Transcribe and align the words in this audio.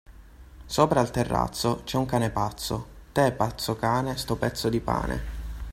Sopra 0.65 0.99
al 0.99 1.11
terrazzo, 1.11 1.81
c'è 1.83 1.95
un 1.95 2.07
cane 2.07 2.31
pazzo, 2.31 2.87
te' 3.11 3.31
pazzo 3.33 3.75
cane, 3.75 4.17
sto 4.17 4.35
pezzo 4.35 4.67
di 4.67 4.79
pane. 4.81 5.21